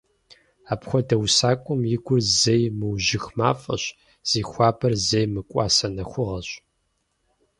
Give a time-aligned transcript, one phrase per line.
[0.71, 3.83] Апхуэдэ усакӀуэм и гур зэи мыужьых мафӀэщ,
[4.29, 6.49] зи хуабэр зэи мыкӀуасэ нэхугъэщ.